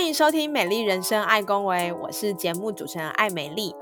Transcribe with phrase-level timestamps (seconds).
[0.00, 3.76] 欢迎收听《美丽人生爱恭维》，我是节目主持人艾美丽。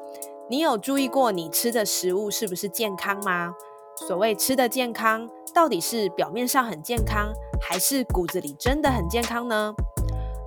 [0.50, 3.54] 你有注意过你吃的食物是不是健康吗？
[3.94, 9.72] 所谓吃的健康，到底是表面上很健康，还是骨子里真的很健康呢？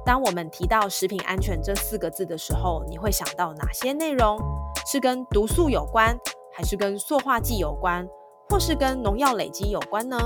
[0.05, 4.38] 当我们提到食品安全这四个字的时候，你会想到哪些内容？
[4.85, 6.20] 是跟毒素有关，
[6.51, 8.05] 还是跟塑化剂有关，
[8.49, 10.17] 或是跟农药累积有关呢？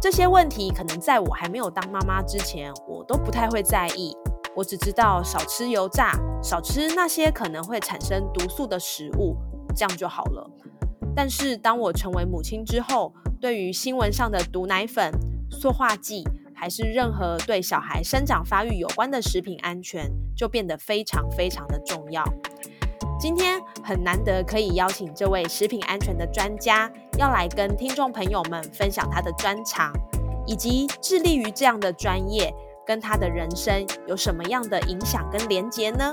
[0.00, 4.14] 这些问题可能在我还没有当妈妈之前，我都不太会在意。
[4.54, 6.12] 我只知道少吃油炸，
[6.42, 9.36] 少吃那些可能会产生毒素的食物，
[9.74, 10.48] 这样就好了。
[11.16, 15.10] 但是当我成为母亲之后，对于新闻上的毒奶粉、
[15.50, 16.22] 塑化剂，
[16.54, 22.22] 还是任何对小孩生长发育有关的食品安全，就变得非常非常的重要。
[23.18, 29.92] 今天很难得可以邀请这位食品安全的专家，要来跟听众朋友们分享他的专长，
[30.46, 32.52] 以及致力于这样的专业
[32.84, 36.12] 跟他的人生有什么样的影响跟连结呢？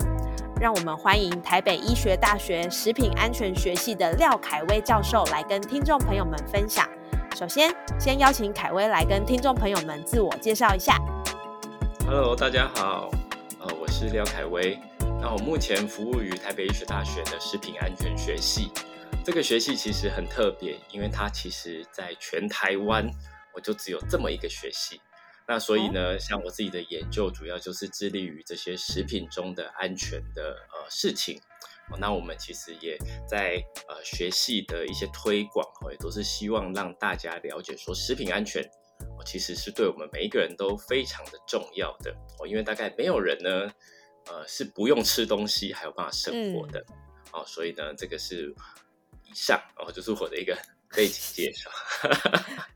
[0.60, 6.88] 让我们欢迎台北医学大学食品安全学系的廖凯威教授来跟听众朋友们分享。
[7.36, 10.96] 首先，先邀请凯威来跟听众朋友们自我介绍一下。
[12.06, 13.10] Hello，大家好，
[13.60, 14.78] 呃，我是廖凯威。
[15.22, 18.72] 那我目前服务于台北医学大学的食品安全学系，
[19.24, 23.08] 这个学系其实很特别，因为它其实在全台湾
[23.54, 25.00] 我就只有这么一个学系。
[25.48, 31.40] 那所以呢，像我自己的研究主要就是致力于这些食品中的安全的呃事情。
[32.00, 32.98] 那我们其实也
[33.30, 38.68] 在呃学系的一些推广，也都是希望让大家了解说食品安全，
[39.24, 42.12] 其实是对我们每一个人都非常的重要的。
[42.40, 43.72] 哦，因为大概没有人呢。
[44.28, 46.86] 呃，是不用吃东西还有办法生活的，
[47.32, 48.54] 哦，所以呢，这个是
[49.26, 50.58] 以上哦，就是我的一个
[50.96, 51.70] 背景介绍。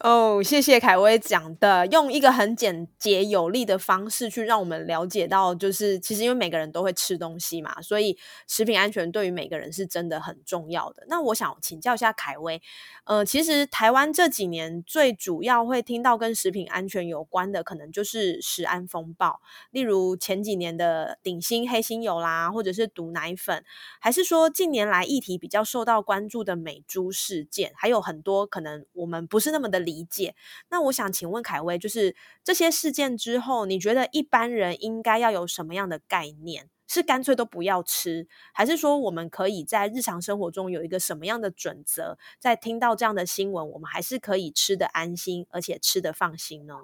[0.00, 11.04] 哦，谢谢凯威讲的，用一个很简洁有力的方式去让我们了解到，就是其实因为每个人都会吃东西嘛，所以食品安全对于每个人是真的很重要的。
[11.08, 12.60] 那我想请教一下凯威，
[13.04, 23.62] 呃，其实台湾这几年最主要会听到跟食品安全有关的，可能就是食安风暴，例如前几年的顶新黑心油啦，或者是毒奶粉，
[24.00, 30.34] 还是说近年来议题比较受到关注的美猪事件，还有很多可能我们不是那么的理解。
[30.70, 36.70] 那我想请问凯威，就是这些事件之后，你觉得一般人应该要有什么样的概念？
[36.92, 42.18] 是干脆都不要吃，还是说我们可以在日常生活中有一个什么样的准则？
[42.40, 46.74] 在听到这样的新闻，我们还是可以吃的安心，而且吃的放心呢？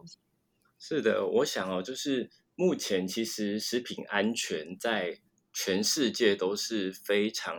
[0.78, 5.18] 是的，我想哦，就是目前其实食品安全在
[5.52, 7.56] 全世界都是非常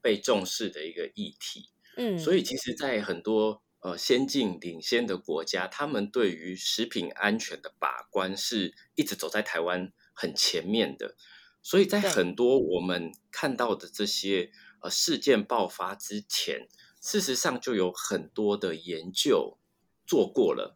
[0.00, 1.70] 被重视的一个议题。
[1.98, 11.16] 嗯，所以其实，在很多呃，先进领先的国家，他们对于食品安全的把关是一直走在台湾很前面的，
[11.60, 16.68] 所以在很多我们看到的这些呃事件爆发之前，
[17.00, 19.58] 事实上就有很多的研究
[20.06, 20.72] 做过了，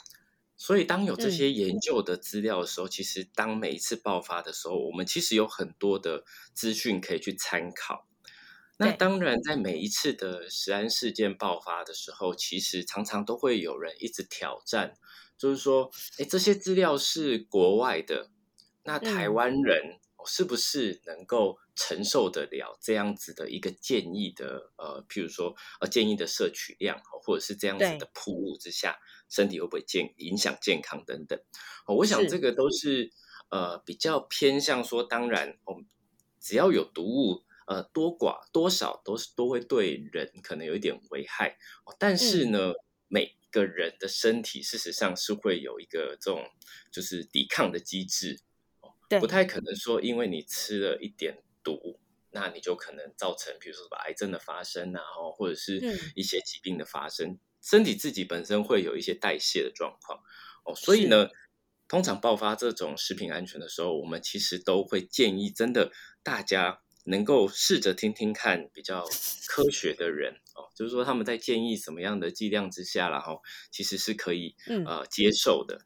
[0.56, 8.09] 所以当有这些研究的资料的时候，其实当每一次爆发的时候，我们其实有很多的资讯可以去参考。
[8.78, 14.94] 那当然，在每一次的食安事件爆发的时候，其实常常都会有人一直挑战，
[15.38, 18.31] 就是说，哎，这些资料是国外的，
[18.83, 24.72] 那台湾人是不是能够承受得了这样子的一个建议的？
[24.77, 31.39] 呃，譬如说，呃，建议的摄取量，或者是这样子的铺物之下，身体会不会健影响健康等等？
[31.87, 33.12] 我想这个都是
[33.50, 35.86] 呃比较偏向说，当然，我们
[36.41, 37.45] 只要有毒物。
[37.66, 41.56] 呃，多寡多少都是都会对人可能有一点危害，
[41.98, 42.72] 但是呢，
[43.09, 46.44] 每个人的身体事实上是会有一个这种
[46.91, 48.41] 就是抵抗的机制，
[49.09, 52.00] 对，不太可能说因为你吃了一点毒，
[52.30, 55.00] 那你就可能造成比如说什么癌症的发生啊，
[55.36, 55.80] 或者是
[56.16, 60.18] 一些疾病的发生，身体自己本身会有一些代谢的状况。
[60.64, 61.28] 哦，所以呢，
[61.86, 65.92] 通常爆发这种食品安全的时候，我们其实都会建议真的
[66.24, 66.82] 大家。
[67.04, 69.04] 能够试着听听看比较
[69.49, 74.54] 科学的人哦，就是说他们在建议什么样的剂量之下，然后其实是可以
[74.87, 75.81] 呃接受的。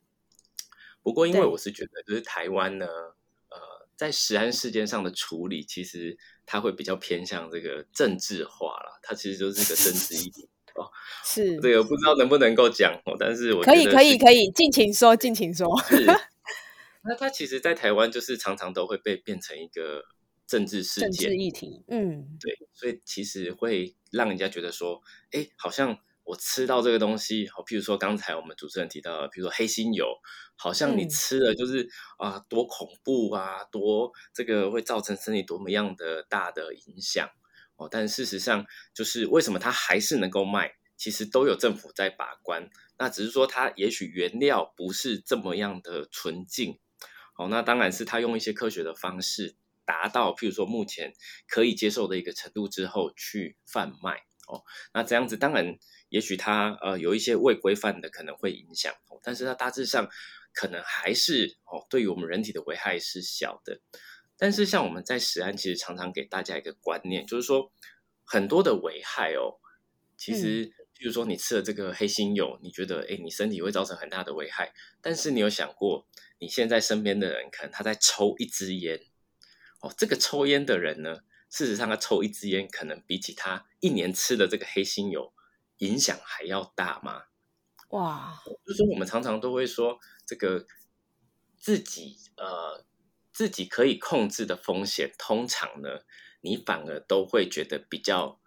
[1.02, 10.90] 不过因为我是觉得，就是台湾呢，呃，在食安事件上的处理，其实它会比较偏向这个政治化了，它其实就是一个政治议题哦。
[11.24, 15.66] 是这个不知道能不能够讲哦，但是我可以可以可以尽情说，尽情说。
[15.82, 16.04] 是，
[17.04, 20.04] 那它其实，在台湾就是常常都会被变成一个
[20.46, 21.84] 政治事件、政治议题。
[21.88, 25.98] 嗯，对，所以其实会让人家觉得说，哎，好像。
[26.26, 30.04] 我吃到这个东西，好，譬如说刚才我们主持人提到，比如说黑心油，
[30.56, 31.88] 好像你吃了就是
[32.18, 37.30] 啊，多恐怖啊，多这个会造成身体多么样的大的影响
[37.76, 37.86] 哦。
[37.88, 42.68] 但事实上，就是为什么它还是能够卖，其实都有政府在把关。
[42.98, 46.80] 那只是说它也许原料不是这么样的纯净，
[47.38, 49.54] 哦，那当然是它用一些科学的方式
[49.86, 51.14] 达到，譬如说目前
[51.48, 54.64] 可以接受的一个程度之后去贩卖哦。
[54.92, 55.78] 那这样子当然。
[56.08, 60.08] 也许它呃有一些未规范的可能会影响，哦但是它大致上
[60.54, 63.80] 可能还是哦对于我们人体的危害是小的。
[64.38, 67.72] 但是像我们在食安其实常常给大家一个观念，就是说
[68.22, 69.58] 很多的危害哦，
[70.16, 74.72] 其实比如说你吃了这个黑心油，你觉得哎你身体会造成很大的危害，
[75.02, 76.06] 但是你有想过
[76.38, 79.00] 你现在身边的人可能他在抽一支烟
[79.80, 81.20] 哦，这个抽烟的人呢，
[81.50, 85.32] 事实上他抽一支烟可能比起他一年吃的这个黑心油。
[85.80, 87.24] 影响还要大吗？
[87.90, 88.42] 哇！
[88.64, 90.66] 就是说，我们常常都会说，这个
[91.58, 92.82] 自己呃
[93.30, 96.00] 自己可以控制的风险，通常呢，
[96.40, 98.40] 你反而都会觉得比较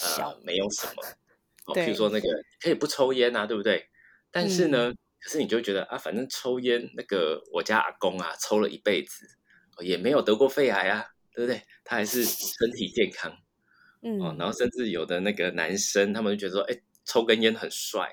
[0.00, 1.04] 呃没有什么。
[1.66, 2.28] 哦，比如说那个
[2.60, 3.88] 可以不抽烟啊，对不对？
[4.32, 9.38] 但是呢，可是你就觉得啊，反正抽烟，那个我家阿公啊，抽了一辈子，
[9.80, 11.62] 也没有得过肺癌啊，对不对？
[11.84, 13.36] 他还是身体健康。
[14.02, 18.08] 嗯，然后甚至有的那个男生，他们就觉得说，哎，抽根烟很帅，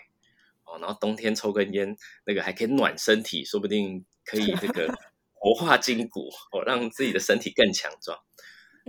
[0.63, 4.87] 哦，然后冬天抽根烟，那个还可以暖身体，说不定可以这个
[5.33, 8.19] 活化筋骨，哦，让自己的身体更强壮。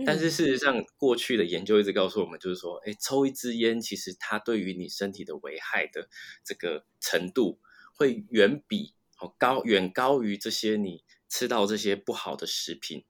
[0.05, 6.07] 但是事实上，过去的研究一直告诉我们，就是说，哎，抽一支烟，其实它对于你身体的危害的
[6.43, 7.59] 这个程度，
[7.95, 13.05] 会远比哦高，远高于这些你吃到这些不好的食品。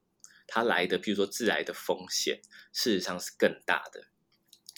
[0.47, 2.41] 它来的，譬如说致癌的风险，
[2.71, 4.03] 事实上是更大的。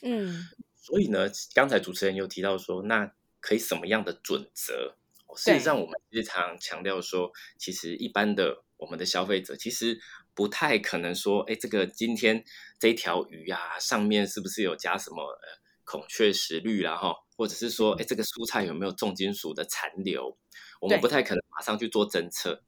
[0.03, 4.95] 嗯，所以呢，刚才主持人有提到说，那可以什么样的准则？
[5.35, 9.99] 事实上，我们日常强调说，其实一般的我们的消费者，其实
[10.35, 12.45] 不太可能说，哎，这个今天
[12.79, 20.37] 这条鱼啊，上面是不是有加什么呃孔雀石绿啦哈，或者是说，哎，这个蔬菜有没有重金属的残留？
[20.79, 22.61] 我们不太可能马上去做侦测。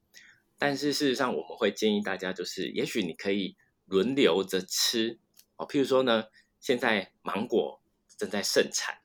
[0.58, 5.18] 但是事实上，我们会建议大家，就是也许你可以轮流着吃
[5.56, 5.66] 哦。
[5.68, 6.24] 譬如说呢，
[6.60, 7.82] 现在芒果
[8.16, 8.98] 正在盛产，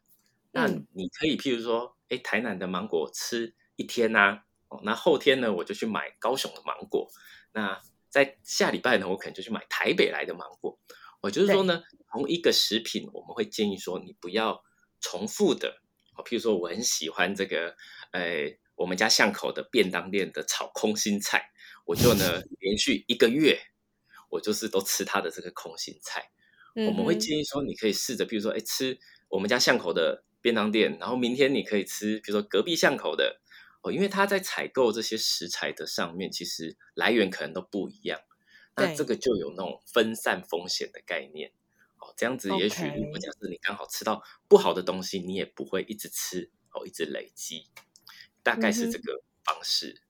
[0.51, 7.09] 那你可以譬如说，哎，台南的芒果吃一天呐，哦，那后天呢，我就去买高雄的芒果。
[7.51, 10.79] 那在下礼拜呢，我可能就去买台北来的芒果。
[11.21, 14.63] 我就是说呢，同一个食品，我们会建议说，你不要
[15.01, 15.81] 重复的。
[16.15, 17.75] 哦，譬如说，我很喜欢这个，
[18.11, 18.57] 哎。
[18.81, 21.51] 我们家巷口的便当店的炒空心菜，
[21.85, 23.59] 我就呢 连续一个月，
[24.29, 26.31] 我就是都吃它的这个空心菜。
[26.73, 28.97] 我们会建议说，你可以试着，比如说，哎，吃
[29.29, 33.41] 我们家巷口的便当店，然后明天你可以吃，比如说隔壁巷口的
[33.81, 38.19] 哦，因为他在采购这些食材的上面，其实来源可能都不一样。
[38.75, 41.51] 那这个就有那种分散风险的概念
[41.99, 42.13] 哦。
[42.17, 47.67] 这样子，也许如果假设你刚好吃到不好的东西，你也不会一直吃哦，一直累积。
[48.43, 50.01] 大概是这个方式。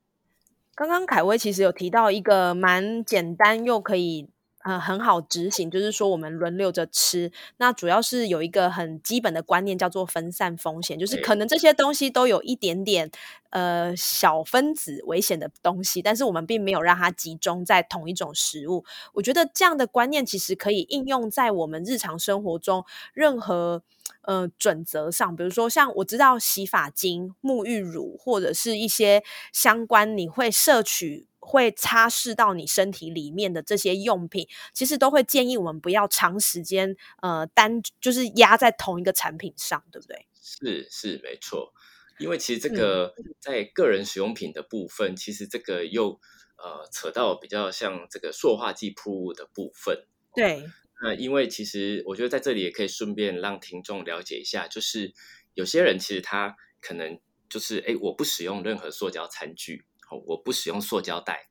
[0.75, 4.29] 刚刚凯威其实有提到一个蛮简单又可以
[4.63, 7.31] 呃很好执行，就是说我们轮流着吃。
[7.57, 13.09] 那主要是有一个很基本的观念，叫做分散风险，就是可能这些东西都有一点点
[13.49, 18.85] 呃小分子危险的东西，但是我们并没有让它集中在同一种食物。
[19.13, 23.83] 我觉得这样的观念其实可以应用在我们日常生活中任何。
[24.23, 40.27] 呃，准则上，比如说像我知道洗发精、沐浴乳或者是一些相关你会摄取、会擦拭到你身体里面的这些用品，其实都会建议我们不要长时间呃单就是压在同一个产品上，对不对？
[40.39, 41.73] 是是没错，
[42.19, 46.19] 因为其实这个在个人使用品的部分，其实这个又
[46.57, 50.63] 呃扯到比较像这个塑化剂铺物的部分，对。
[51.03, 55.11] 那因为其实我觉得在这里也可以顺便让听众了解一下，就是
[55.55, 57.19] 有些人其实他可能
[57.49, 61.47] 就是哎，我不使用任何塑胶餐具，哦，我不使用塑胶袋，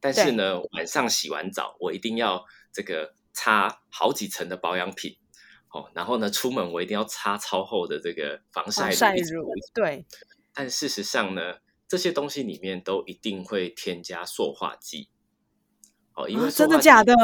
[0.00, 5.16] 但是呢，晚上洗完澡我一定要这个擦好几层的保养品，
[5.72, 10.04] 哦，然后呢，出门我一定要擦超厚的这个防晒乳，对。
[10.52, 15.08] 但事实上呢，这些东西里面都一定会添加塑化剂。
[16.14, 17.14] 哦，因为真的假的？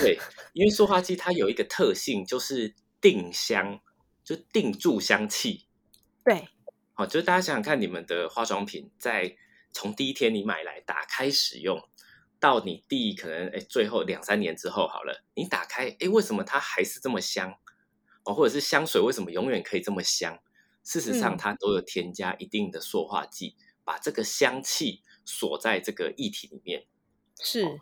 [0.00, 0.18] 对，
[0.52, 3.80] 因为塑化剂它有一个特性，就是定香，
[4.24, 5.66] 就定住香气。
[6.24, 6.48] 对，
[6.92, 9.36] 好，就是大家想想看，你们的化妆品在
[9.72, 11.88] 从第一天你买来打开使用，
[12.38, 17.54] 到你第可能哎最后两三年之后好了，你打开哎为什么它还是这么香？
[18.24, 20.38] 哦，或者是香水为什么永远可以这么香？
[20.82, 26.86] 事实上，它都有添加一定的塑化剂，把这个香气锁在这个液体里面。
[27.38, 27.78] 是，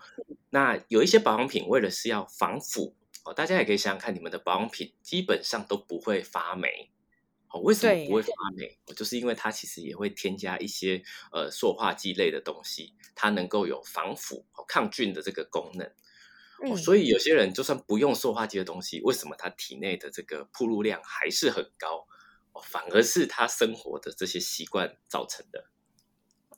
[0.51, 6.91] 那有一些保养品为了是要防腐哦，大家也可以想想看，你们的保养品基本上都不会发霉
[7.51, 7.61] 哦。
[7.61, 8.79] 为什么不会发霉？
[8.97, 11.03] 就是因为它其实也会添加一些
[11.33, 15.91] 呃塑化剂类的东西，它能够有防腐、抗菌的这个功能。
[16.61, 22.07] 哦，所以有些人就算不用塑化剂的东西，为什么他体内的这个铺路量还是很高？
[22.53, 25.67] 哦，反而是他生活的这些习惯造成的。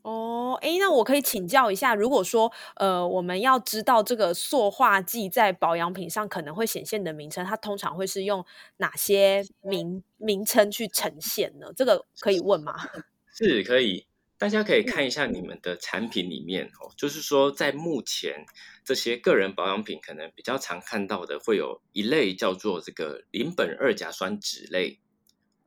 [0.02, 8.44] 哦，哎，那我可以请教一下，如果说呃，我们要知道这个塑化剂在保养品上可能会显现的名称，它通常会是用
[8.78, 11.72] 哪些名名称去呈现呢？
[11.76, 12.74] 这个可以问吗？
[13.32, 14.06] 是可以。
[14.38, 18.46] 大家可以看一下你们的产品里面哦，就是说在目前
[18.82, 24.98] 这些个人保养品，可能比较常看到的会有一类叫做这个邻苯二甲酸酯类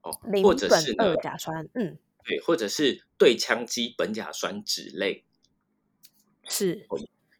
[0.01, 0.09] 哦，
[0.41, 5.25] 或者是二甲酸，嗯，对，或者是对羟基苯甲酸酯类，
[6.49, 6.87] 是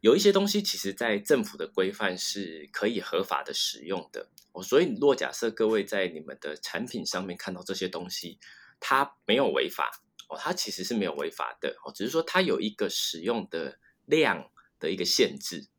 [0.02, 8.38] 有一些东西其实在政府的规范是可以合法的使用的哦，所以若假设各位在你们的产品上面看到这些东西，
[8.82, 9.90] 它没有违法
[10.28, 10.38] 哦。
[10.38, 15.70] 它其实是没有违法的哦，只是说它有一个使用的量的一个限制。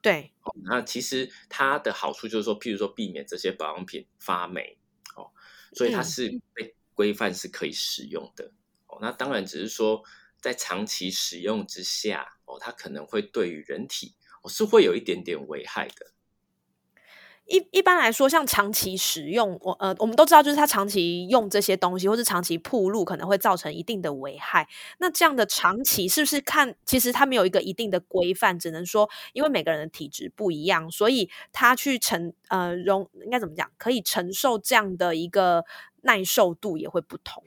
[0.00, 0.32] 对，
[0.64, 4.78] 那其实它的好处就是说，譬如说避免这些保养品发霉
[5.16, 5.32] 哦，
[5.72, 8.52] 所以它是被规范是可以使用的
[8.86, 8.98] 哦。
[9.00, 10.02] 那当然只是说
[10.40, 16.12] 在长期使用之下哦，它可能会对于人体哦是会有一点点危害的。
[17.46, 24.66] 一一般来说，像长期使用，我呃，我们都知道，就是他长期用这些东西，或是长期铺路，可能会造成一定的危害。
[24.96, 35.66] 那这样的长期是不是看，其实它没有一个一定的规范，只能说，因为每个人的体质不一样，所以他去承呃容应该怎么讲，可以承受这样的一个
[36.04, 37.44] 耐受度也会不同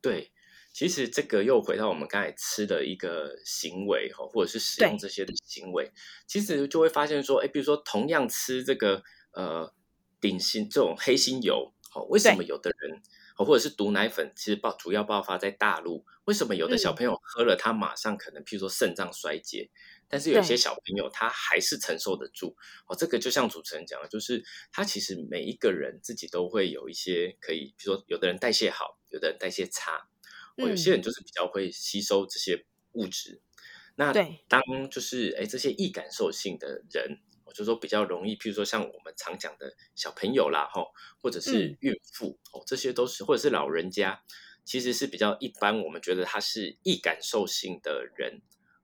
[0.00, 0.30] 对，
[0.72, 5.90] 其实这个又回到我们刚才吃的一个行为哈，或者是使用这些的行为，
[6.26, 9.02] 其实就会发现说，哎，比如说同样吃这个。
[9.34, 9.72] 呃，
[10.20, 13.00] 顶心这种黑心油，哦，为什么有的人，
[13.38, 19.70] 哦，或者是毒奶粉，其实爆主要爆发在大陆，为什么有的小朋友喝了，他马上可能，譬如说肾脏衰竭，
[20.12, 22.54] 但是有些小朋友他还是承受得住，
[22.86, 30.06] 哦，这个就像主持人讲的，就是他其实每一个人自己都会有一些可以，比如说有的人代谢好，有的人代谢差，
[30.58, 33.40] 哦，有些人就是比较会吸收这些物质，
[33.96, 34.12] 那
[34.48, 37.22] 当就是哎这些易感受性的人。
[37.44, 44.22] 我就是说比较容易，譬如说像我们常讲的小朋友啦，吼，或者是孕妇哦，这些都是或者是老人家，
[44.64, 45.82] 其实是比较一般。
[45.82, 48.40] 我们觉得他是易感受性的人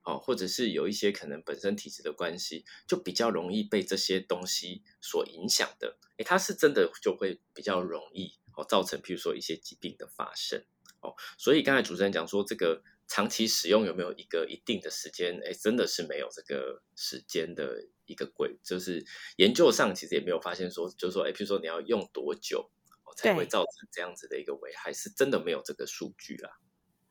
[0.08, 5.98] 哦，或者是有一些可能本身体质的关系，就比较容易被这些东西所影响的。
[6.16, 10.64] 诶，它是真的就会比较容易哦，造成譬如说一些疾病的发生
[11.00, 11.14] 哦。
[11.36, 12.82] 所以刚才主持人讲说这个。
[13.10, 15.34] 长期使用有没有一个一定的时间？
[15.38, 19.02] 诶，真的是没有这个时间的一个规，就是
[19.38, 22.70] 研究上其实也没有发现说，就是说，诶，譬如说你要用多久
[23.16, 26.50] 才会造成这样子的一个危害，是真的没有这个数据啦。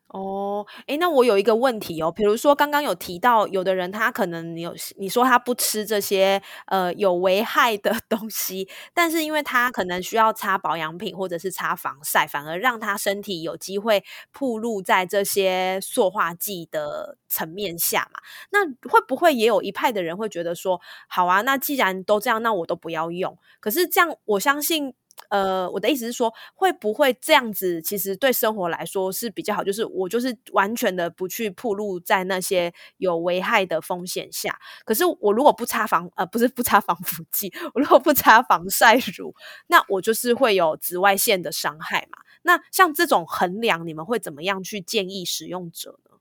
[0.09, 18.21] 哦，哎，那我有一个问题哦，比如说刚刚有提到，有的人他可能你有你说他不吃这些呃有危害的 东西，但是因为他可能需要擦保养品或者是擦防晒，反而让他身体有机会暴露在这些塑化剂的层面下嘛？
[18.51, 23.37] 那会不会也有一派的人会觉得说，好啊，那既然都这样，那我都不要用。
[23.59, 24.93] 可是这样，我相信。
[25.29, 27.81] 呃，我的意思是说，会不会这样子？
[27.81, 34.57] 其实对生活来说是比较好，就是我就是完全的不去暴露在那些有危害的风险下。
[34.85, 39.35] 可是我如果不擦防呃，不是不擦防腐剂，我如果不擦防晒乳，
[39.67, 42.19] 那我就是会有紫外线的伤害嘛。
[42.43, 46.17] 那像这种衡量，你们会怎么样去建议使用者呢？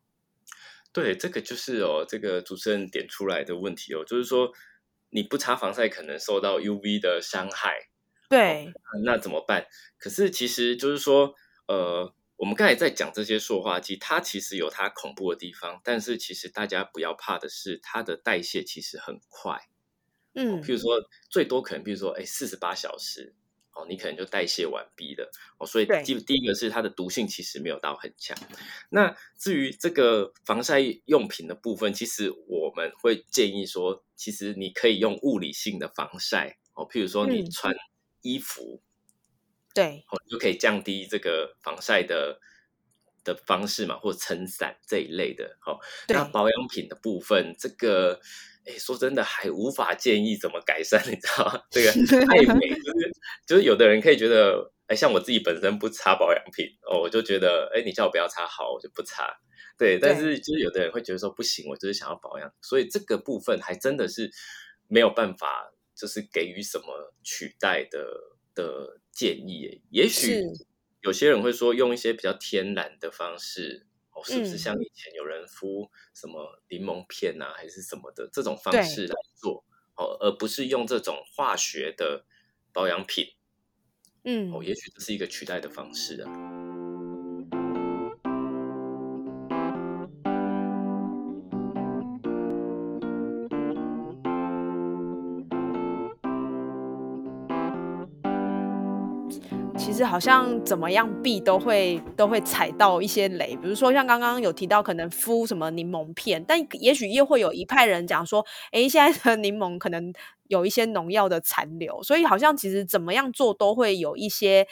[0.93, 4.51] 对，这个就是哦，这个主持人点出来的问题哦，就是说
[5.11, 7.89] 你不擦防晒可能受到 UV 的伤害。
[8.29, 8.73] 对，
[9.05, 9.67] 那怎么办？
[9.99, 11.35] 可是其实就是说，
[11.67, 19.69] 呃，我们刚才在讲这些塑化剂，它其实有它恐怖的地方，但是其实大家不要怕的是，它的代谢其实很快。
[20.35, 23.35] 嗯，譬如说最多可能，比如说，哎，四十八小时，
[23.73, 25.67] 哦，你可能就代谢完毕了哦。
[25.67, 28.37] 所以第第一个是它的毒性其实没有到很强。
[28.91, 37.75] 那至于这个防晒用品的部分，其实我们会建议说，其实你可以用物理性的防晒哦，譬如说你穿
[38.27, 38.83] 衣服，
[39.75, 42.41] 对，哦，就可以降低这个防晒的。
[43.27, 45.81] 的方式嘛，或撑伞这一类的，好。
[46.07, 48.21] 那保养品的部分，这个，
[48.65, 51.61] 哎，说真的，还无法建议怎么改善，你知道吗？
[51.69, 53.13] 这个爱美，就是
[53.45, 59.27] 就是有的人可以觉得，哎，像我自己本身不擦保养品哦，我就觉得，哎，你叫我不要擦好，我就不擦。
[59.77, 64.31] 对，但是就是有的人会觉得说不行，我就是想要保养，所以这个部分还真的是
[64.87, 70.43] 没有办法，就是给予什么取代的的建议，也许。
[71.03, 82.25] 有些人会说用一些比较天然的方式，哦，是不是像以前有人敷什么柠檬片啊，还是什么的这种方式来做，哦，而不是用这种化学的
[82.73, 83.37] 保养品，
[84.25, 86.76] 嗯，哦，也许这是一个取代的方式啊。
[99.77, 110.13] 其实好像怎么样避都会都会踩到一些雷，比如说像刚刚有提到可能敷什么柠檬片，但也许又会有一派人讲说，哎，现在的柠檬可能
[110.49, 114.67] 有一些农药的残留，所以好像其实怎么样做都会有一些。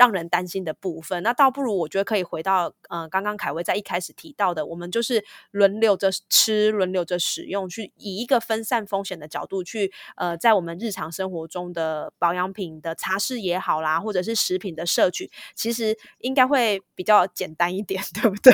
[0.00, 18.52] 让人担心的部分，那倒不如我觉得可以回到，呃，刚刚凯威在一开始提到的，我们就是轮流着吃，轮流着使用，去以一个分散风险的角度去，呃，在我们日常生活中的保养品的擦拭也好啦，或者是食品的摄取，其实应该会比较简单一点， 对不对？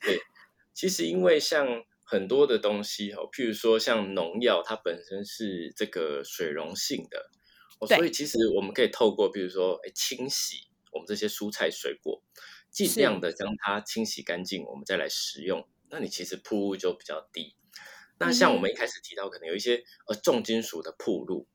[0.00, 0.20] 对，
[0.72, 1.66] 其实因为像
[2.04, 7.18] 很多的东西哦，譬如说像农药，它本身是这个水溶性的。
[7.80, 10.56] 哦所以其实我们可以透过，比如说，哎，清洗
[10.98, 12.20] 我们这些蔬菜水果，
[12.70, 15.68] 尽量的将它清洗干净，我们再来食用。
[15.88, 17.54] 那你其实铺路就比较低。
[18.18, 21.46] 那像我们一开始提到，可能有一些呃重金属的铺路。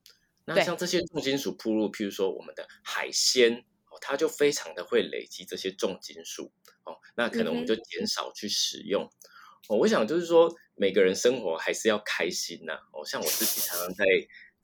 [0.45, 6.51] 那像这些重金属铺路，譬如说我们的海鲜，哦，它就非常的会累积这些重金属。
[6.85, 9.03] 哦，那可能我们就减少去使用。
[9.67, 12.79] 哦，我想就是说，每个人生活还是要开心呐。
[12.93, 14.05] 哦，像我自己常常在。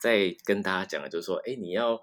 [0.00, 2.00] 在跟大家讲的，就是说，哎，你要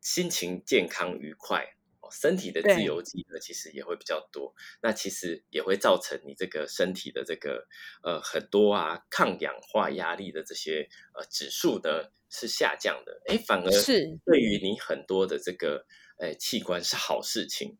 [0.00, 1.76] 心情健康愉快，
[2.10, 4.54] 身体的自由基呢，其实也会比较多。
[4.82, 7.66] 那其实也会造成你这个身体的这个
[8.02, 13.20] 呃很多啊抗氧化压力的这些呃指数呢是下降的。
[13.26, 15.86] 哎，反而是对于你很多的这个
[16.18, 17.76] 哎器官是好事情。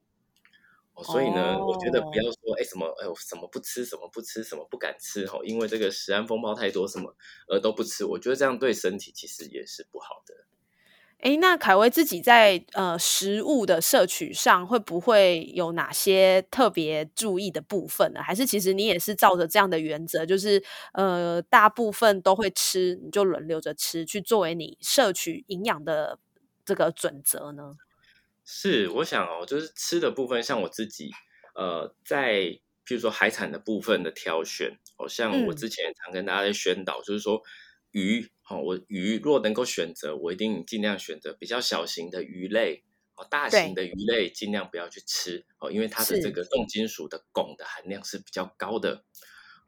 [0.95, 7.14] 哦所以呢，我觉得不要说哎什么哎什么不吃什么不吃什么不敢吃哈，因为这个食安风暴太多什么
[7.47, 10.35] 而都不吃，我觉得这样对身体其实也是不好的。
[11.19, 18.23] 哎，那凯威自己在呃食物的摄取上会不会有哪些特别注意的部分呢？
[18.23, 26.21] 还是其实你也是照着这样的原则，就是呃大部分都会吃，你就轮流着吃，去作为你摄取营养的
[26.65, 27.75] 这个准则呢？
[28.45, 31.11] 是，我想哦，就是吃的部分，像我自己，
[31.57, 32.43] 呃，在
[32.87, 37.43] 譬如说海产的部分的挑选，哦，像我之前常跟大家在宣导，就是说
[37.92, 42.85] 鱼，哦，我鱼若能够选择，我一定尽量选择比较小型的鱼类，
[43.16, 49.05] 哦，大型的鱼类尽量不要去吃，哦，因为它的这个重金属的汞的含量是比较高的。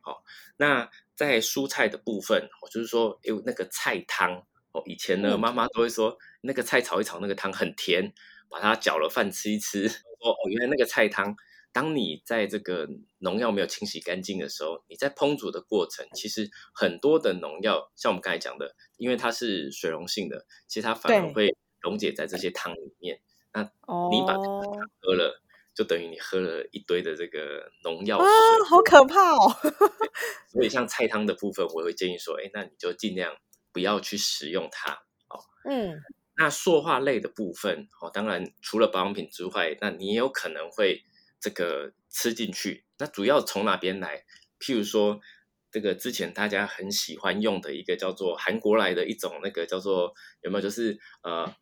[0.01, 0.25] 好，
[0.57, 8.13] 那在蔬菜的部分，哦，就是说，哎，那个菜汤，哦，以前呢，妈妈都会说，那个菜炒一炒，那个汤很甜。
[8.53, 11.37] 把它搅了饭吃一吃，说哦，原来那个菜汤，
[11.73, 23.21] 当你在这个农药没有清洗干净的时候，你在烹煮的过程，其实很多的农药，像我们刚才讲的，因为它是水溶性的，其实它反而会溶解在这些汤里面。
[23.53, 25.43] 那你把喝了，
[25.75, 28.27] 就等于你喝了一堆的这个农药啊，
[28.69, 29.51] 好可怕哦！
[30.53, 33.37] 所以像菜汤的部分，我会建议说，哎，那你就尽量
[33.73, 34.93] 不要去食用它
[35.29, 35.39] 哦。
[35.65, 36.01] 嗯。
[36.37, 41.03] 那塑化类的部分，哦，当然除了保养品之外，那你也有可能会
[41.41, 42.85] 这个吃进去。
[42.99, 44.25] 那主要从哪边来？
[44.61, 45.21] 譬如说，
[45.71, 50.61] 这个之前大家很喜欢用的一个叫做韩国来的一种那个叫做有没有？
[50.61, 51.55] 就是呃，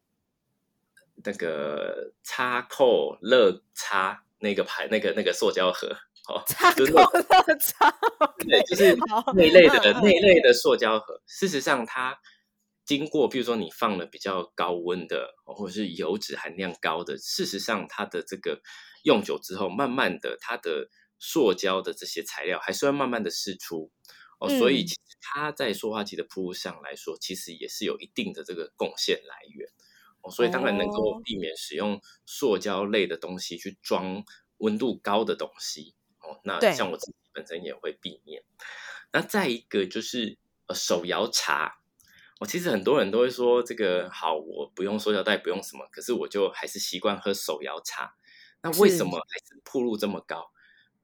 [1.24, 5.88] 那个叉扣乐叉那个牌那个那个塑胶盒，
[6.28, 7.94] 哦，叉扣乐叉，
[8.38, 8.96] 对，就是
[9.34, 11.20] 那一类的那一类的塑胶盒。
[11.26, 12.18] 事实上，它
[12.88, 18.62] 经过，比如说你放了比较高温的，或者是油脂含量高的，事实上它的这个
[19.04, 23.92] 用久之后，慢慢的它的塑胶的这些材料还是会慢慢的释出
[24.40, 29.68] 哦，所以其实它在塑化剂的铺路上来说，其实也是有一定的这个贡献来源
[30.22, 34.24] 哦所以当然能够避免使用塑胶类的东西去装
[34.56, 36.40] 温度高的东西哦。
[36.42, 38.42] 那像我自己本身也会避免。
[39.12, 41.77] 那再一个就是呃手摇茶，
[42.38, 48.14] 我其实很多人都会说这个好，我不用塑胶袋，不用什么，可是我就还是习惯喝手摇茶。
[48.62, 50.50] 那为什么还是铺路这么高？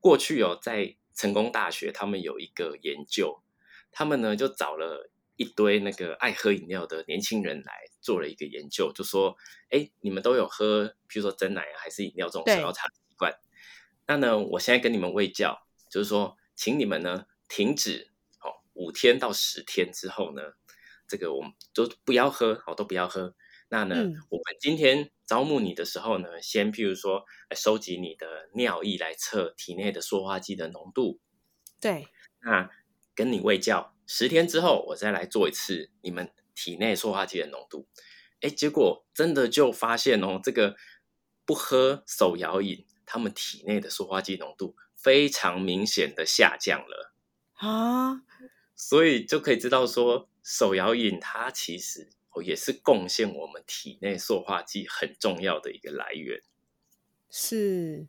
[0.01, 3.43] 过去哦，在成功大学他们有一个研究，
[3.91, 9.37] 他们呢就找了一堆那个爱喝饮料的年轻人来做了一个研究，就说：
[9.71, 13.35] 哎，你们都有喝，比如说真奶啊，还是饮料这种手摇茶的习惯？
[14.07, 17.27] 那呢，我现在跟你们喂教，就是说，请你们呢。
[17.47, 20.55] 停止哦，五天到十天之后呢，
[21.15, 23.37] 这个我们都不要喝，好都不要喝。
[23.69, 27.25] 那呢，我们今天招募你的时候呢，先譬如说
[27.55, 31.21] 收集你的尿液来测体内的塑化剂的浓度。
[31.81, 32.09] 对，
[32.43, 32.69] 那
[33.15, 37.87] 跟你喂教十天之后，我再来做一次你们体内塑化剂的浓度。
[38.41, 40.75] 哎，结果真的就发现哦，这个
[41.45, 47.15] 不喝手摇饮，他们体内的塑化剂浓度非常明显的下降了。
[47.55, 48.23] 啊，
[48.75, 52.11] 所以就可以知道说，手摇饮它其实
[52.45, 56.41] 也是贡献我们体内塑化剂很重要的一个来源。
[57.31, 58.07] 是，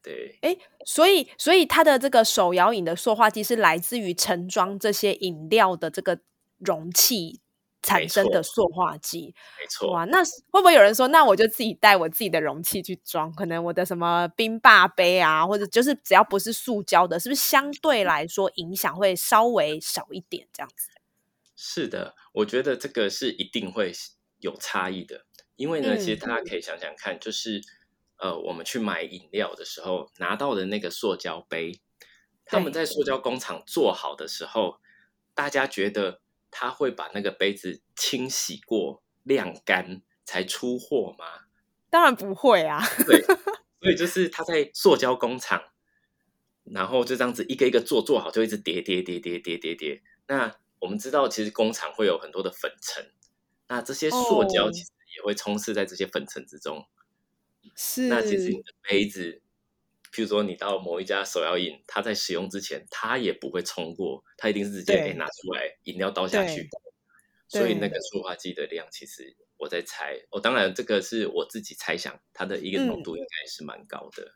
[0.00, 6.20] 对，哎，所以所以它的这个手摇饮的塑化剂是来自于盛装这些饮料的这个
[6.58, 7.40] 容器。
[7.80, 13.32] 产生的塑化剂，没错哇，那会不会有人说，那我就自己带我自己的容器去装？
[13.32, 20.48] 可能我的什么冰霸杯啊，或者就是只要不是塑胶的，是不是相对来说影响会稍微少一点？
[20.52, 20.90] 这样子？
[21.60, 23.90] 是的，我觉得这个是一定会
[24.38, 27.60] 有差异的，因为呢，其实大家可以想想看，就是
[28.18, 31.80] 呃，我们去买饮料的时候拿到的那个塑胶杯，
[32.44, 34.78] 他们在塑胶工厂做好的时候，
[35.34, 36.20] 大家觉得。
[36.50, 41.26] 他会把那个杯子清洗过、晾干才出货吗？
[41.90, 42.82] 当然不会啊。
[43.06, 45.62] 对，所以就是他在塑胶工厂，
[46.64, 50.02] 然后就这样子一个一个做做好，就一直叠叠叠叠叠叠叠。
[50.26, 53.12] 那我们知道，其实工厂会有很多的粉尘，
[53.68, 56.86] 那这些塑胶其实也会充斥在这些粉尘之中。
[57.74, 59.42] 是，那其实你的杯子。
[60.10, 66.66] 譬如说，你到某一家手摇饮，它在使用之前，它也不会冲过，它一定是直接给拿出来，饮料倒下去。
[67.46, 74.32] 所以那个塑化剂的量，其实我在猜，哦，当然这个是我自己猜想，它的一个浓度应该是蛮高的。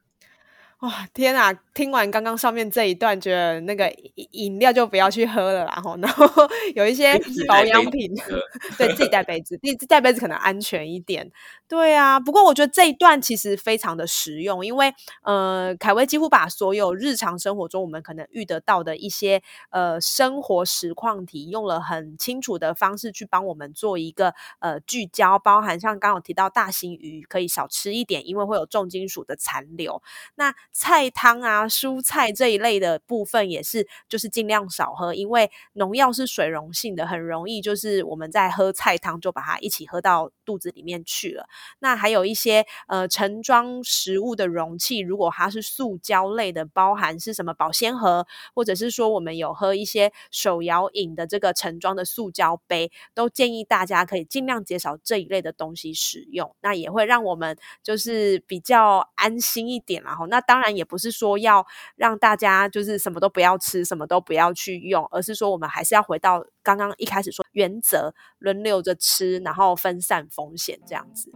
[0.82, 1.52] 哇天啊！
[1.74, 6.26] 听完刚刚上面这一段，觉得那个饮饮料就不要去喝了，然后，然后
[6.74, 7.16] 有一些
[7.46, 8.12] 保养品，
[8.76, 11.30] 对自己带杯子，自己带杯子可能安全一点。
[11.68, 14.92] 对啊，不过我觉得这一段其实非常的实用，因为
[15.22, 19.40] 呃，凯威几乎把所有日常生活中我们可能遇得到的一些
[19.70, 30.02] 呃生活实况题，用了很清楚的方式去帮我们做一个呃聚焦，包含像刚刚提到大型鱼可以少吃一点，因为会有重金属的残留。
[30.34, 41.48] 那菜汤啊，蔬菜这一类的部分也是，就是尽量少喝，因为农药是水溶性的，很容易就是我们在喝菜汤就把它一起喝到肚子里面去了。
[41.80, 48.24] 那还有一些呃盛装食物的容器，如果它是塑胶类的，包含是什么保鲜盒，
[48.54, 56.54] 或者是说我们有喝一些手摇饮的这个盛装的塑胶杯，都建议大家可以尽量减少这一类的东西使用。
[56.60, 60.52] 那也会让我们就是比较安心一点，然后那当。
[60.52, 71.30] 当然也不是说要让大家就是什么都不要吃，什么都不要去用，而是说我们还是要回到刚刚一开始说原则，轮流着吃，然后分散风险这样子。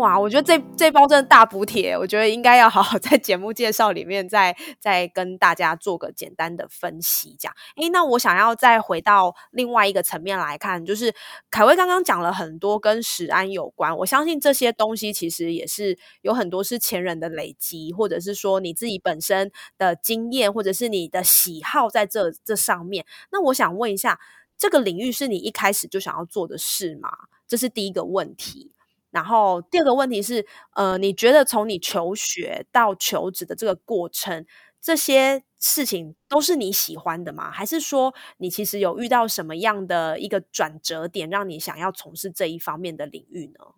[0.00, 7.36] 哇，我觉得这这包真的大补帖，我觉得应该要好好 在节目介绍里面再再跟大家做个简单的分析。
[7.38, 11.14] 这样，诶，那我想要再回到另外一个层面来看，就是
[11.50, 23.04] 凯威刚刚讲了很多跟食安有关，我相信这些东西其实也是有很多是前人的累积，或者是说你自己本身的经验，或者是你的喜好在这这上面。
[23.30, 24.18] 那我想问一下，
[24.56, 27.10] 这个领域是你一开始就想要做的事吗？
[27.46, 28.72] 这是第一个问题。
[29.10, 34.46] 然后第二个问题是，呃，你觉得从你求学到求职的这个过程，
[34.80, 37.50] 这些事情都是你喜欢的吗？
[37.50, 43.74] 还是说你其实有遇到什么样的一个转折点，让你想要从事这一方面的领域呢？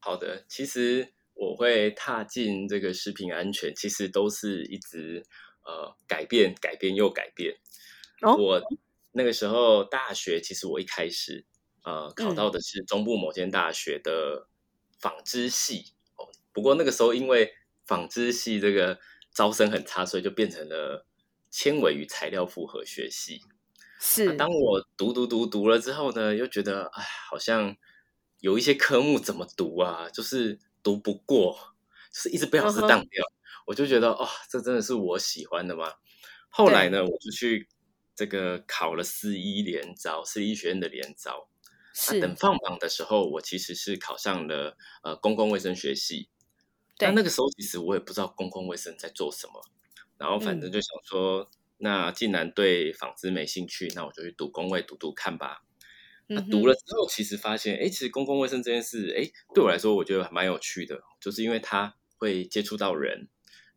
[0.00, 5.24] 好的，其实我会踏进这个食品安全，其实都是一直
[5.64, 7.56] 呃改变、改变又改变。
[8.20, 8.60] 我
[9.12, 11.46] 那个时候大学，其实我一开始。
[11.82, 14.48] 呃，考到的是中部某间大学的
[14.98, 16.28] 纺织系哦。
[16.52, 17.54] 不过那个时候因为
[17.86, 18.98] 纺织系这个
[19.32, 21.06] 招生很差，所以就变成了
[21.50, 23.42] 纤维与材料复合学系。
[23.98, 27.76] 是，当我读读读读了之后呢，又觉得哎，好像
[28.40, 31.74] 有一些科目怎么读啊，就是读不过，
[32.12, 33.24] 就是一直被老师当掉。
[33.66, 35.92] 我就觉得哦，这真的是我喜欢的吗？
[36.48, 37.68] 后来呢，我就去
[38.16, 41.48] 这个考了四一联招，四一学院的联招。
[41.94, 46.28] 是，等放榜的时候，我其实是考上了呃公共卫生学系。
[46.96, 49.62] 但那个时候其实我也不知道公共卫生在做什么，
[50.18, 51.50] 然后反正就想说。
[51.82, 55.62] 那既然对纺织没兴趣，那我就去读工卫读读看吧。
[56.26, 59.24] 那读了之后，其实发现，哎，其实公共卫生这件事，哎，
[59.54, 63.28] 对我来说，我觉得蛮有趣的，就是因为它会接触到人，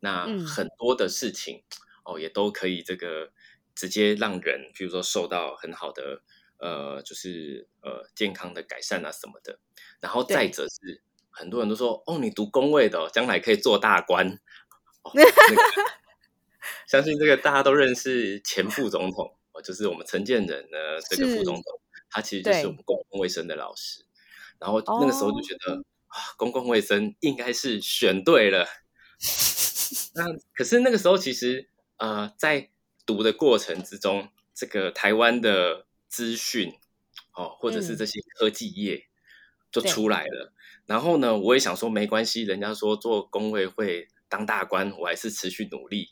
[0.01, 1.63] 那很多的事情，
[2.03, 3.31] 哦，也都可以这个
[3.73, 6.23] 直接让人，比如说受到很好的，
[6.63, 9.59] 呃，就是呃健康的改善啊什么的。
[9.99, 14.39] 然后再者是，很多人都说，哦，你读工位的，将来可以做大官。
[16.87, 21.63] 相信这个大家都认识前副总统哦，就是我们陈建仁呢， 这个副总统，
[22.09, 24.05] 他其实就是我们公共卫生的老师。
[24.57, 28.65] 然后那个时候就觉得啊，公共卫生应该是选对了。
[30.15, 30.23] 那
[30.55, 32.69] 可是那个时候其实呃，在
[33.05, 36.71] 读的过程之中，这个台湾的资讯
[37.33, 39.07] 哦，或者是这些科技业
[39.71, 40.53] 就出来了。
[40.85, 46.11] 然后呢，我也想说没关系，人家说做工会会当大官，我还是持续努力。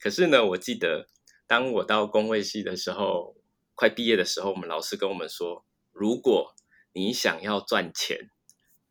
[0.00, 1.06] 可是呢，我记得
[1.46, 3.36] 当我到工卫系的时候，
[3.74, 6.54] 快毕业的时候，我们老师跟我们说，如果
[6.94, 8.30] 你想要赚钱，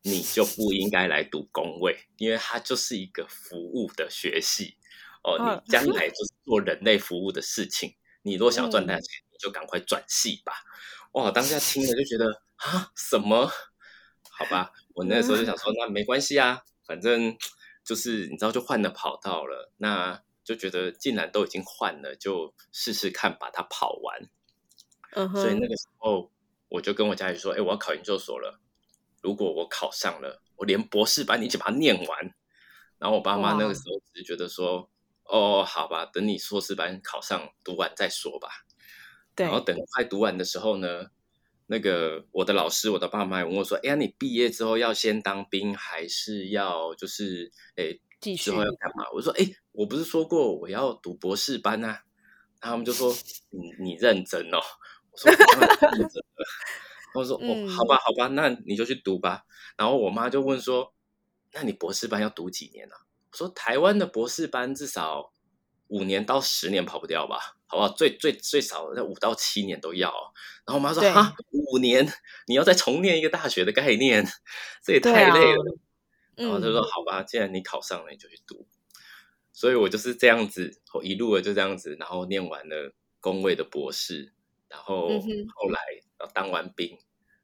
[0.03, 4.75] 你就不应该来读工卫，因为它就是一个服务的学系
[5.23, 7.95] 哦，你将来就是做人类服务的事情。
[8.21, 10.53] 你若想要赚大钱，你就赶快转系吧。
[11.13, 13.51] 哇，当下听了就觉得啊，什么？
[14.29, 17.37] 好吧，我那时候就想说，那没关系啊，反正
[17.83, 19.71] 就是你知道，就换了跑道了。
[19.77, 24.29] 那就觉得既然都已经换了，就试试看把它跑完。
[25.13, 26.31] 嗯所以那个时候
[26.69, 28.61] 我就跟我家里说：“哎，我要考研究所了。
[29.21, 32.33] 如果我考上了，我连博士班一起把它念完。”
[32.97, 34.89] 然后我爸妈那个时候只是觉得说
[35.25, 38.47] ：“哦，好吧，等你硕士班考上读完再说吧。”
[39.35, 39.45] 对。
[39.45, 41.07] 然后等快读完的时候呢，
[41.67, 47.97] 那个我的老师，我的爸妈问我说：“哎呀，你毕业之后要先当兵，还是要就是哎？”
[48.37, 49.03] 之后要干嘛？
[49.13, 52.03] 我说：“哎，我不是说过我要读博士班啊？”
[52.61, 53.11] 然后他们就说
[53.49, 54.59] ：“你你认真哦。”
[55.09, 55.31] 我说
[55.97, 56.23] ：“认真。”
[57.15, 59.43] 我说：“哦，好吧，好吧，那你就去读吧。”
[59.75, 60.93] 然后我妈就问说
[61.53, 62.95] ：“那你博士班要读几年啊？”
[63.31, 65.33] 我说：“台湾的博士班至少
[65.91, 67.57] 五年到十年跑不掉吧？
[67.67, 67.89] 好不好？
[67.89, 70.09] 最最最少在五到七年都要。”
[70.65, 72.07] 然后我妈说：“哈，五年
[72.47, 74.25] 你要再重念一个大学的概念，
[74.81, 75.77] 这也太累了。”
[76.35, 78.65] 然后她说：“好吧，既然你考上了，你就去读。”
[79.51, 84.33] 所以我就是这样子，我一路的就这样子，然后念完了工位的博士，
[84.69, 85.79] 然后后来
[86.33, 86.97] 当完兵，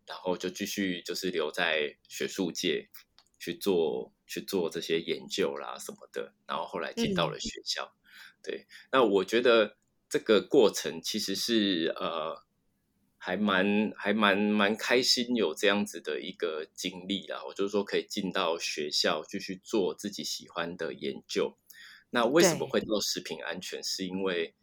[0.06, 2.88] 然后就继续就是留在学术界
[3.38, 7.94] 去做去做这些研究啦什么的，然后后来进到了学校。
[8.48, 9.76] 对，那我觉得
[10.08, 12.46] 这个过程其实是呃。
[13.20, 17.44] 还蛮还蛮蛮开心，有这样子的一个经历啦。
[17.46, 21.58] 我就是说，可以进到学校继续做自己喜欢的研究。
[22.12, 23.84] 那为什么会做食品安全？
[23.84, 24.56] 是因为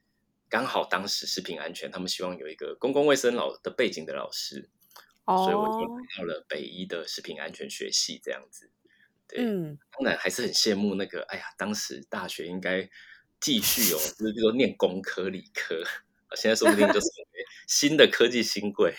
[0.49, 4.71] 刚好当时食品安全，他们希望有一个公共卫生老的背景的老师，
[5.27, 8.71] 所以我就来到了北医的食品安全学系这样子。
[9.29, 12.89] 对，当然还是很羡慕那个，哎呀，当时大学应该
[13.45, 15.85] 继续哦，就是比如说念工科、理科。
[16.35, 17.07] 现在说不定就是
[17.69, 18.95] 新的科技新贵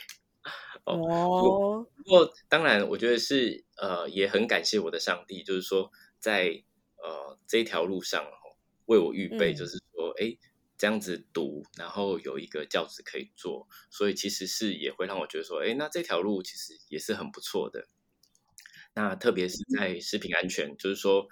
[0.86, 1.84] 哦。
[1.98, 6.64] 不过当然，我觉得是呃，也很感谢我的上帝，就是说在
[6.98, 8.24] 呃这条路上
[8.86, 10.38] 为我预备，就是说哎
[10.78, 17.88] 这样子读，然后有一个教职可以做，所以其实是也会让我觉得说，哎，那这条路其实也是很不错的。
[18.94, 21.28] 那特别是在食品安全，就是说，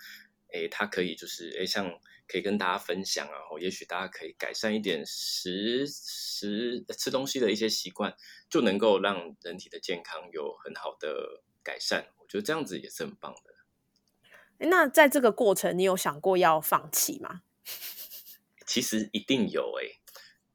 [0.52, 1.94] 哎，它可以就是哎像。
[2.28, 8.16] 可以跟大家分享啊，或也许大家可以改善一点食食吃东西的一些习惯，
[8.50, 12.08] 就能够让人体的健康有很好的改善。
[12.18, 13.54] 我觉得这样子也是很棒的。
[14.70, 17.42] 那在这个过程，你有想过要放弃吗？
[18.66, 20.00] 其实一定有诶，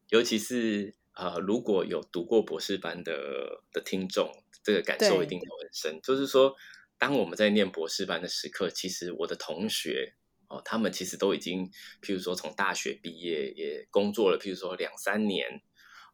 [0.09, 4.33] 尤其是呃，如果有读过博士班的的听众，
[4.65, 6.01] 这个感受一定很深。
[6.03, 6.57] 就是说，
[6.97, 10.15] 当我们在念博士班的时刻，其实我的同学。
[10.49, 11.71] 哦，他们其实都已经，
[12.03, 15.63] 譬如说从大学毕业，也工作了，譬如说两三年，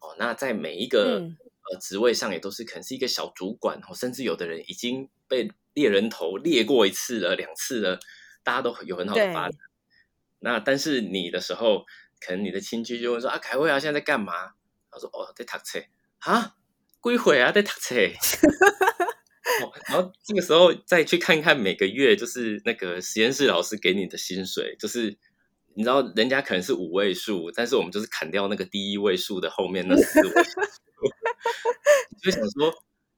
[0.00, 1.22] 哦，那在每一个
[1.70, 8.00] 呃职位上也都是可能是一个小主管，哦，甚至有的人已经被猎人头猎过一次了、两次了，
[8.42, 9.58] 大家都有很好的发展。
[10.40, 11.86] 那但是你的时候，
[12.20, 14.54] 可能你的亲戚就会说啊，凯威啊，现在在干嘛？
[14.90, 15.80] 他说哦，在读册
[16.18, 16.56] 啊，
[17.00, 17.94] 归回啊，在读册。
[19.88, 25.18] 然后这个时候再去看看每个月就是那个实验室老师给你的薪水，就是
[25.74, 30.60] 你知道人家可能是五位数，但是我们就是砍掉那个第一位数的后面那四位数，
[32.22, 32.72] 就想说，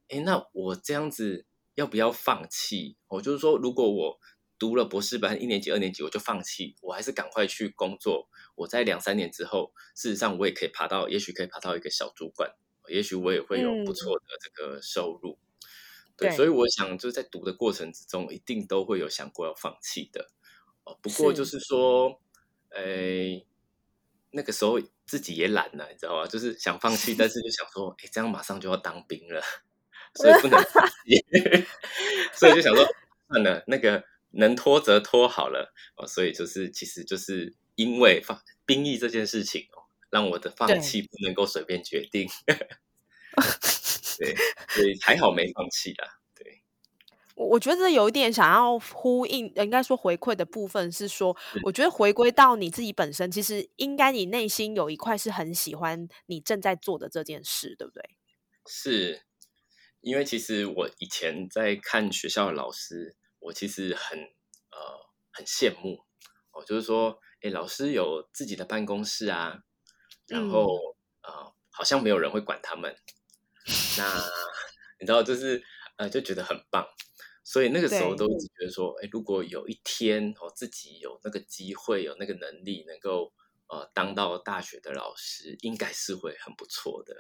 [0.09, 2.97] 哎，那我这样子要不要放弃？
[3.09, 4.19] 我就是说，如果我
[4.59, 8.29] 读了博士班一年级、二年级我就放弃，我还是赶快去工作。
[8.57, 12.51] 我在两三年之后，事实上我也可以爬到，也许可以爬到一个小主管，
[12.89, 15.39] 也许我也会有不错的这个收入。
[16.17, 20.31] 对，所以我想就是在读的过程之中，一定都会有想过要放弃的。
[20.85, 22.21] 哦，不过就是说，
[22.71, 23.45] 哎，
[24.31, 26.27] 那个时候自己也懒了，你知道吗？
[26.27, 29.43] 就是想放弃，但是就想说，哎，这样马上就要当兵了，
[30.15, 31.25] 所以不能放弃，
[32.33, 32.87] 所以就想说，
[33.29, 35.75] 算了，那个能拖则拖好了。
[35.97, 42.27] 哦，所以就是其实就是因为放兵役这件事情哦，让我的放弃不能够随便决定。
[44.19, 44.35] 对，
[44.69, 46.09] 所以还好没放弃啦。
[46.35, 46.63] 对，
[47.35, 58.03] 我我觉得有一点想要呼应，应该说回馈的部分是说，我觉得回归到你自己本身，其实应该你内心有一块是很喜欢你正在做的这件事，对不对？
[58.67, 59.23] 是
[60.01, 66.05] 因为其实我以前在看学校的老师，我其实很呃很羡慕
[66.53, 69.59] 哦，就是说，哎，老师有自己的办公室啊，
[70.27, 72.97] 然后呃，好像没有人会管他们。
[73.99, 74.23] 那
[75.01, 75.63] 你知道，就是
[75.97, 76.87] 呃，就觉得很棒，
[77.43, 83.33] 所以那个时候都一直觉得说，哎，如果有一天我自己有那个机会，有那个能力，能够
[83.69, 87.15] 呃当到大学的老师，应该是会很不错的。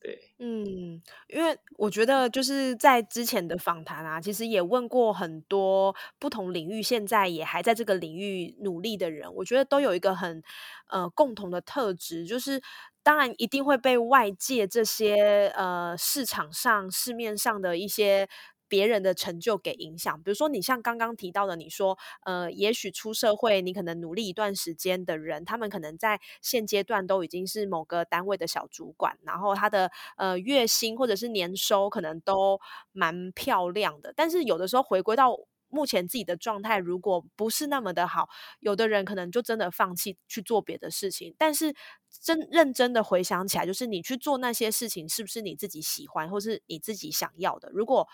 [0.00, 10.42] 对，嗯，因为我觉得就是在之前的访谈啊，其实也问过很多不同领域，现在也还在这个领域努力的人，我觉得都有一个很
[10.88, 12.60] 呃共同的特质，就是。
[13.02, 18.28] 当然，一定会被外界这些呃市场上、市面上的一些
[18.70, 20.22] 别人的成就给影响。
[20.22, 32.60] 比如说，你像刚刚提到的，你说呃，也许出社会，你可能努力一段时间的人，他们可能在现阶段都已经是某个单位的小主管，然后他的呃月薪或者是年收可能都
[32.92, 34.14] 蛮漂亮的。
[34.16, 35.36] 但是有的时候回归到
[35.68, 38.28] 目前自己的状态，如果不是那么的好，
[38.60, 41.34] 有的人可能就真的放弃去做别的事情。
[41.38, 41.74] 但是
[42.22, 47.70] 真认真的回想起来，就是你去做那些事情，是不是你自己喜欢，或是你自己想要的？
[47.72, 48.08] 如果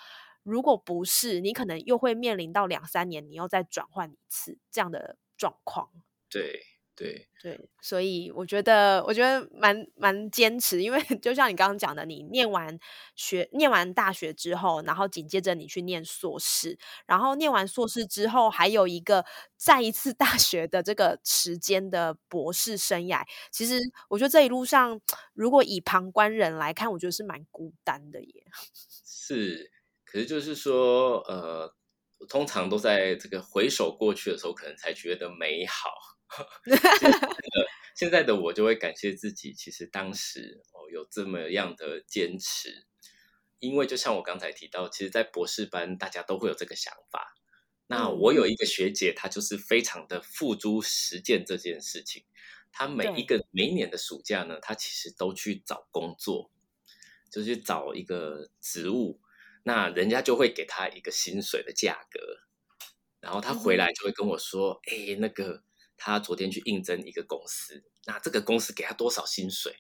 [0.47, 5.91] 如果不是，你可能又会面临到两三年，你又再转换一次这样的状况。
[6.31, 6.63] 对。
[6.99, 12.79] 对对，所以我觉得，我觉得蛮蛮坚持，因为 就像你刚刚讲的，你念完
[13.15, 19.27] 学、念完大学之后，然后紧接着你去念硕士，然后念完硕士之后，还有一个
[19.59, 23.23] 再一次 大学的这个时间的博士生涯。
[23.53, 23.79] 其实，
[24.09, 24.99] 我觉得这一路上，
[25.35, 28.45] 如果以旁观人来看，我觉得是蛮孤单的耶。
[29.05, 29.71] 是，
[30.07, 31.75] 可是就是说，呃，
[32.29, 35.91] 通常都在这个回首过去的时候，可能才觉得美好。
[37.95, 42.87] 现在的我就会感谢自己，其实当时哦有这么样的坚持，
[43.59, 47.35] 因为就像我刚才提到，其实，在博士班大家都会有这个想法。
[47.89, 52.25] 那我有一个学姐，她就是非常的付诸实践这件事情。
[52.73, 56.51] 她每一个每一年的暑假呢，她其实都去找工作，
[57.31, 59.21] 就去找一个职务，
[59.67, 62.21] 那人家就会给他一个薪水的价格，
[63.21, 65.63] 然后他回来就会跟我说：“哎，那个。”
[65.99, 69.75] 他昨天去应征一个公司，那这个公司给他多少薪水？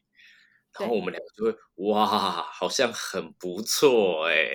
[0.72, 1.54] 然后我们两个就会
[1.90, 2.06] 哇，
[2.42, 4.54] 好像很不错哎，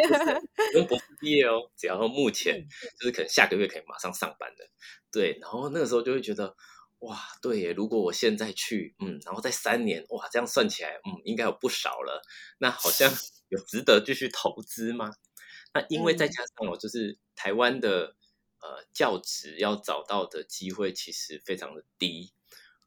[0.72, 2.66] 不用博士毕业哦，只要目前
[2.98, 4.66] 就是可能下个月可以马上上班的，
[5.12, 5.36] 对。
[5.38, 6.56] 然后那个时候就会觉得
[7.00, 12.22] 哇，对耶，如果我现在去，嗯，然后在三年，哇，这样算起来，嗯，应该有不少了。
[12.56, 13.12] 那好像
[13.52, 15.12] 有值得继续投资吗？
[15.72, 18.16] 那因为再加上我就是台湾的。
[18.64, 22.32] 呃，教职要找到的机会其实非常的低，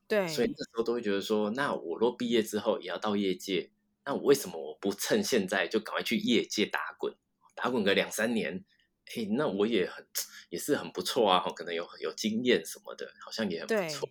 [0.08, 3.72] 对，所以那时候都会觉得说，那我若毕业之后也要到业界，
[4.06, 7.14] 那我为什么我不趁现在就赶快去业界打滚，
[7.56, 8.64] 打滚个两三年，
[9.06, 10.08] 嘿，那我也很
[10.48, 14.10] 也是很不错啊，可能有有经验什么的，好像也很不错，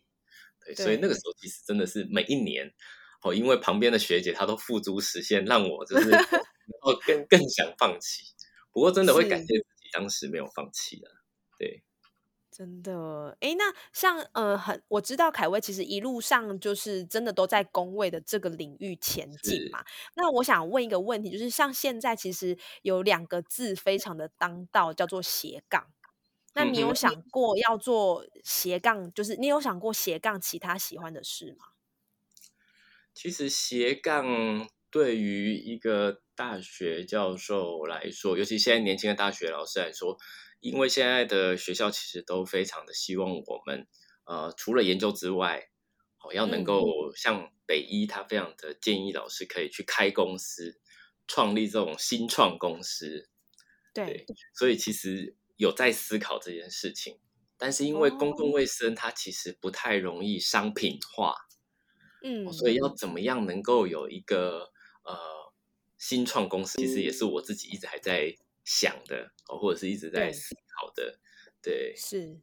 [0.67, 2.71] 对，所以那个时候其实真的是每一年，
[3.25, 6.23] 哦，因为旁边的学姐她都付诸实现，让我就是然
[6.83, 8.23] 后更 更想放弃，
[8.71, 11.09] 不过真的会感谢自己当时没有放弃啊。
[11.59, 11.83] 对，
[12.51, 19.83] 真的，哎，那像呃，很我知道凯威其实一路上就是真的都在工位的这个领域前进嘛。
[20.15, 25.87] 那我想问一个问题，就是像现在其实有两个字非常的当道，叫做斜杠。
[26.55, 29.11] 那你有想过要做斜杠？
[29.15, 31.67] 就是你有想过斜杠其他喜欢的事吗？
[33.15, 40.19] 其实斜杠对于一个大学教授来说，尤其现在年轻的大学老师来说，
[40.61, 43.87] 因为现在的学校其实都非常的希望我们，
[44.25, 45.69] 呃，除了研究之外，
[46.19, 50.81] 哦，要能够像北医，他非常的建议老师可以去开公司，
[51.29, 53.31] 创立这种新创公司。
[53.95, 57.21] 对，所以其实有在思考这件事情，
[57.57, 61.37] 但是因为公共卫生它其实不太容易商品化。
[62.27, 64.73] 嗯，所以要怎么样能够有一个
[65.05, 65.15] 呃
[65.99, 71.19] 新创公司，其实也是我自己一直还在想的，哦，或者是一直在思考的，
[71.61, 72.41] 对，是，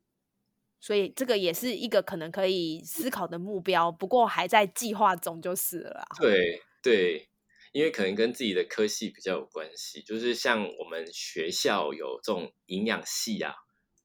[0.80, 6.06] 所以这个也是一个可能可以思考的目标，不过还在计划中就是了。
[6.20, 7.30] 对对，
[7.72, 13.56] 因为可能跟自己的科系比较有关系，就是像我们学校有这种营养系啊，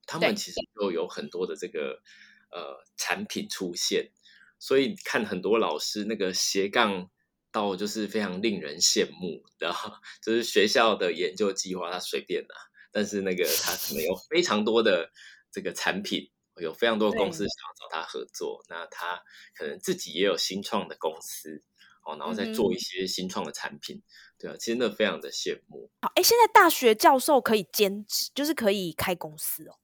[0.07, 2.01] 他们其实都有很多的这个
[2.51, 4.11] 呃产品出现。
[4.59, 7.11] 所以看很多老师那个斜杠
[7.53, 9.93] 到就是非常令人羡慕，然后
[10.23, 12.55] 就是学校的研究计划他随便拿，
[12.93, 15.11] 但是那个他可能有 非常多的
[15.51, 16.31] 这个产品，
[16.61, 19.23] 有非常多的公司想要找他合作，那他
[19.55, 21.63] 可能自己也有新创的公司
[22.05, 24.03] 哦，然后再做一些新创的产品，
[24.39, 25.91] 对啊，其实那非常的羡慕。
[26.03, 29.79] 好，哎，现在大学教授可以兼职，就是可以开公司哦。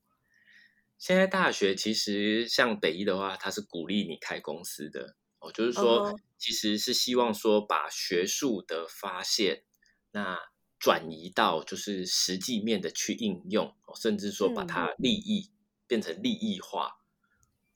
[1.02, 5.16] 现在大学其实像北医的话，它是鼓励你开公司的。
[5.40, 9.64] 哦，就是说其实是希望说把学术的发现
[10.12, 10.38] 那
[10.78, 15.50] 转移到就是实际面的去应用，甚至说把它利益
[15.88, 16.92] 变成利益化，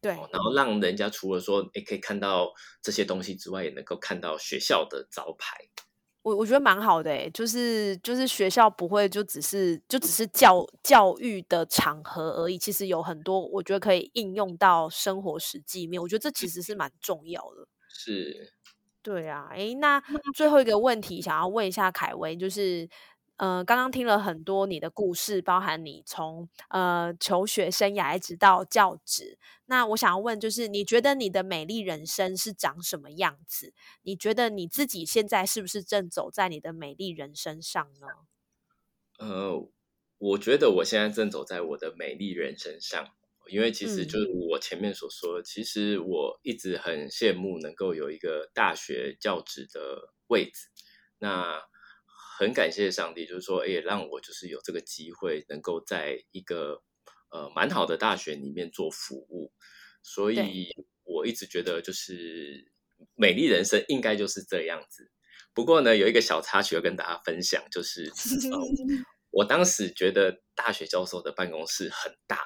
[0.01, 5.69] 对，然后让人家除了说也可以看到这些东西之外，也能够看到学校的招牌。
[6.27, 17.69] 我我觉得蛮好的诶，就是就是学校不会就只是就只是教教育的场合而已，其实有很多我觉得可以应用到生活实际面，我觉得这其实是蛮重要的。
[17.89, 18.53] 是，
[19.03, 20.03] 对啊，诶，那
[20.35, 22.89] 最后一个问题想要问一下凯威，就是。
[23.37, 29.39] 呃，刚刚听了很多你的故事，包含你从呃求学生涯一直到教职。
[29.67, 33.75] 那我想要问，就是你觉得你的美丽人生是长什么样子？
[34.03, 38.07] 你觉得你自己现在是不是正走在你的美丽人生上呢？
[39.19, 39.69] 呃，
[40.19, 43.07] 我觉得我现在正走在我的美丽人生上，
[43.51, 50.69] 因为其实就是我前面所说，其实我一直很羡慕能够有一个大学教职的位置。
[51.19, 51.61] 那
[52.39, 56.83] 很感谢上帝，就是说，也让我就是有这个机会，能够在一个
[57.31, 59.51] 呃蛮好的大学里面做服务，
[60.03, 60.69] 所以
[61.05, 62.71] 我一直觉得就是
[63.15, 65.11] 美丽人生应该就是这样子。
[65.55, 68.13] 不过呢，有一个小插曲要跟大家分享，就是
[69.33, 72.45] 我当时觉得大学教授的办公室很大，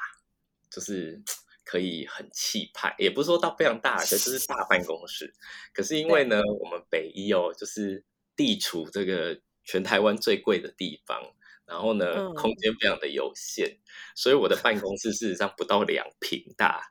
[0.70, 1.20] 就是
[1.64, 5.34] 可以很气派，也不是说到非常大，可是大办公室。
[5.74, 8.04] 可是因为呢，我们北医哦，就是
[8.36, 9.40] 地处这个。
[9.70, 11.22] 全台湾最贵的地方，
[11.64, 13.76] 然后呢，空间非常的有限，
[14.16, 16.82] 所以我的办公室事实上不到两平大。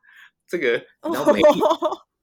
[0.48, 1.60] 这个，然后美丽，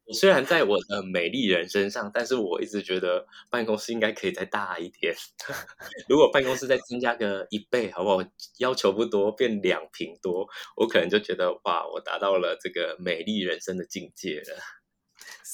[0.06, 5.14] 我虽然在我的美丽人身上，但是我一直觉得办公室应该可以再大一点。
[6.08, 8.18] 如果办公室再增加个一倍，好不好？
[8.58, 14.56] 要求不多，变两平多，我可能就觉得哇，我达到了这个美丽人生的境界了。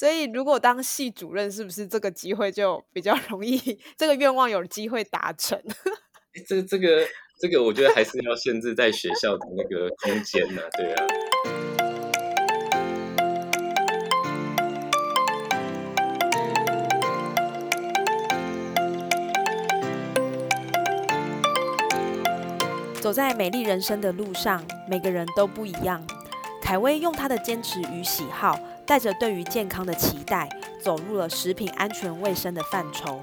[0.02, 3.78] 所以，如果当系主任，是不是这个机会就比较容易？
[3.96, 5.56] 这个愿望有机会达成？
[6.44, 7.06] 这个、这个、
[7.38, 10.62] 这个，我觉得还是要限制在学校的那个空间呢。
[10.76, 11.06] 对啊。
[23.00, 26.04] 走在美丽人生的路上，每个人都不一样。
[26.60, 28.58] 凯威用他的坚持与喜好。
[28.86, 30.48] 带着对于健康的期待，
[30.82, 33.20] 走入了食品安全卫生的范畴，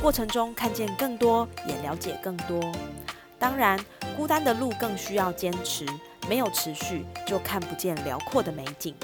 [0.00, 2.60] 过程中看见更多，也了解更多。
[3.38, 3.78] 当然，
[4.16, 5.86] 孤单的路更需要坚持，
[6.28, 8.94] 没有持续就看不见辽阔的美景。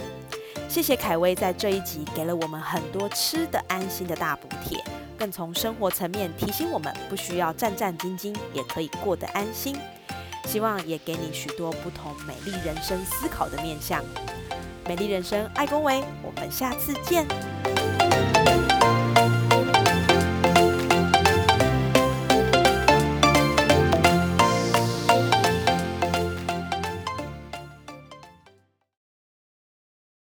[0.68, 4.82] 谢谢凯威在这一集给了我们很多吃的安心的大补贴，
[5.16, 9.76] 更从生活层面提醒我们不需要战战兢兢也可以过得安心。
[10.44, 14.04] 希望也给你许多不同美丽人生思考的面向。
[14.88, 17.26] 美丽人生，爱恭维，我们下次见。